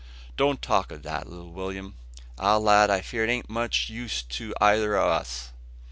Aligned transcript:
"Don't 0.35 0.63
talk 0.63 0.91
o' 0.91 0.97
that, 0.97 1.29
little 1.29 1.51
Will'm. 1.51 1.93
Ah! 2.39 2.57
lad, 2.57 2.89
I 2.89 3.01
fear 3.01 3.23
it 3.23 3.29
an't 3.29 3.51
much 3.51 3.91
use 3.91 4.23
to 4.23 4.51
eyther 4.59 4.95
o' 4.97 5.07
us. 5.09 5.51